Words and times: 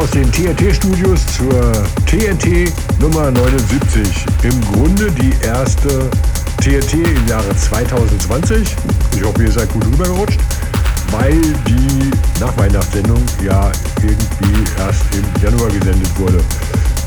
Aus 0.00 0.10
den 0.12 0.32
TNT-Studios 0.32 1.20
zur 1.36 1.72
TNT 2.06 2.72
Nummer 3.00 3.30
79. 3.30 4.08
Im 4.44 4.60
Grunde 4.72 5.10
die 5.12 5.32
erste 5.44 6.08
TNT 6.62 6.94
im 6.94 7.26
Jahre 7.28 7.54
2020. 7.54 8.76
Ich 9.14 9.22
hoffe, 9.22 9.42
ihr 9.42 9.52
seid 9.52 9.70
gut 9.74 9.84
rübergerutscht, 9.84 10.40
weil 11.10 11.38
die 11.68 12.10
Nachweihnachtssendung 12.40 13.22
ja 13.44 13.70
irgendwie 14.00 14.64
erst 14.78 15.02
im 15.12 15.42
Januar 15.42 15.68
gesendet 15.68 16.18
wurde. 16.18 16.40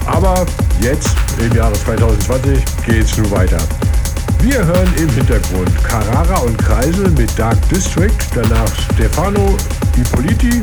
Aber 0.05 0.45
jetzt, 0.79 1.15
im 1.39 1.55
Jahre 1.55 1.73
2020, 1.73 2.63
geht's 2.85 3.17
nun 3.17 3.31
weiter. 3.31 3.59
Wir 4.41 4.63
hören 4.63 4.93
im 4.97 5.09
Hintergrund 5.09 5.83
Carrara 5.83 6.39
und 6.41 6.57
Kreisel 6.59 7.09
mit 7.11 7.31
Dark 7.39 7.57
District, 7.69 8.17
danach 8.35 8.71
Stefano 8.93 9.57
Ippoliti 9.97 10.61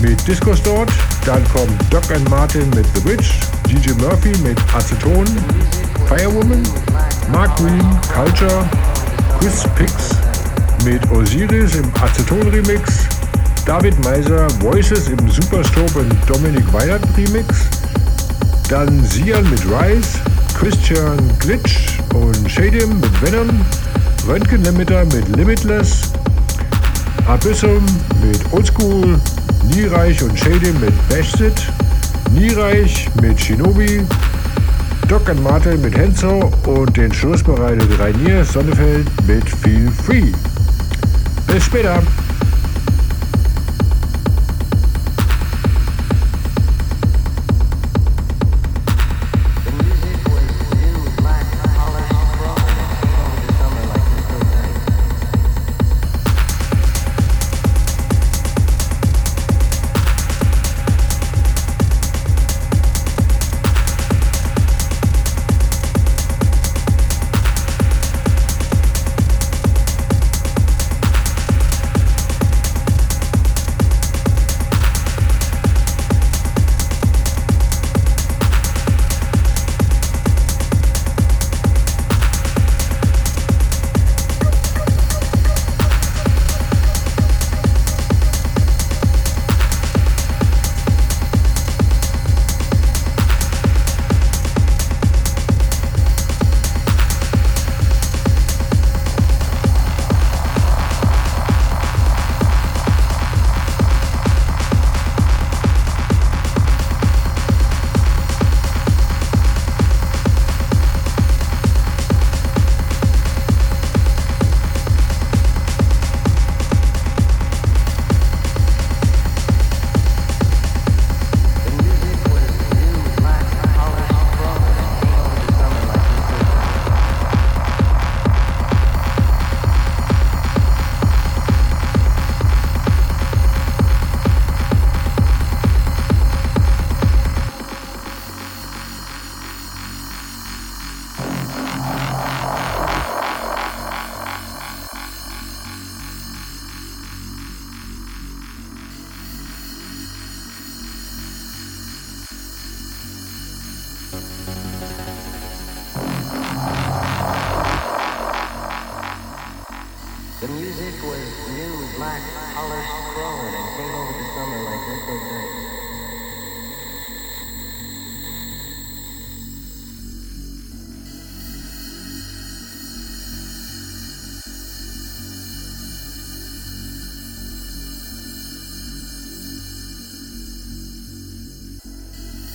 mit 0.00 0.26
Disco 0.26 0.54
Stort, 0.54 0.90
dann 1.24 1.42
kommt 1.52 1.72
Doc 1.90 2.04
and 2.14 2.28
Martin 2.30 2.68
mit 2.70 2.86
The 2.94 3.04
Witch, 3.04 3.40
DJ 3.68 3.92
Murphy 4.00 4.36
mit 4.42 4.58
Aceton, 4.74 5.26
Firewoman, 6.06 6.62
Mark 7.32 7.56
Green, 7.56 7.84
Culture, 8.12 8.68
Chris 9.38 9.64
Pix 9.76 10.10
mit 10.84 11.08
Osiris 11.10 11.74
im 11.76 11.90
Aceton 12.00 12.48
Remix, 12.48 13.06
David 13.66 14.02
Meiser, 14.04 14.48
Voices 14.60 15.08
im 15.08 15.30
Superstrobe 15.30 16.00
und 16.00 16.16
Dominic 16.26 16.72
Weihnacht 16.72 17.04
Remix, 17.16 17.66
dann 18.68 19.04
Sian 19.04 19.48
mit 19.50 19.60
Rise, 19.66 20.18
Christian 20.58 21.16
Glitch 21.38 21.98
und 22.14 22.50
Shadim 22.50 23.00
mit 23.00 23.22
Venom, 23.22 23.60
Röntgen 24.26 24.62
Limiter 24.64 25.04
mit 25.06 25.28
Limitless, 25.36 26.12
Abyssum 27.26 27.84
mit 28.22 28.40
Oldschool, 28.52 29.20
Niereich 29.64 30.22
und 30.22 30.38
Shady 30.38 30.72
mit 30.80 31.08
Bashsit, 31.08 31.70
Niereich 32.32 33.08
mit 33.20 33.40
Shinobi, 33.40 34.02
Doc 35.08 35.28
and 35.30 35.42
Martin 35.42 35.80
mit 35.80 35.96
Henzo 35.96 36.50
und 36.66 36.96
den 36.96 37.12
Schluss 37.12 37.42
bereitet 37.42 37.88
Rainier 37.98 38.44
Sonnefeld 38.44 39.06
mit 39.26 39.48
Feel 39.48 39.90
Free. 39.90 40.32
Bis 41.46 41.64
später! 41.64 42.02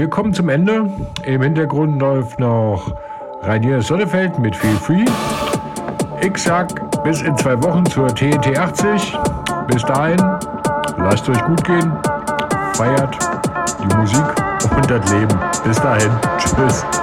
Wir 0.00 0.08
kommen 0.08 0.32
zum 0.32 0.48
Ende. 0.48 0.88
Im 1.26 1.42
Hintergrund 1.42 2.00
läuft 2.00 2.40
noch 2.40 2.90
Rainier 3.42 3.82
Sonnefeld 3.82 4.38
mit 4.38 4.56
Feel 4.56 4.76
Free. 4.76 5.04
Ich 6.22 6.38
sag 6.38 7.02
bis 7.04 7.20
in 7.20 7.36
zwei 7.36 7.62
Wochen 7.62 7.84
zur 7.84 8.08
TNT 8.08 8.56
80. 8.56 9.14
Bis 9.66 9.84
dahin, 9.84 10.18
lasst 10.96 11.28
euch 11.28 11.44
gut 11.44 11.62
gehen, 11.64 11.92
feiert 12.72 13.14
die 13.78 13.96
Musik 13.96 14.24
und 14.74 14.90
das 14.90 15.12
Leben. 15.12 15.38
Bis 15.64 15.78
dahin, 15.82 16.10
tschüss. 16.38 16.99